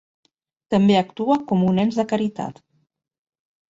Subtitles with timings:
[0.75, 2.63] També actua com un ens de caritat.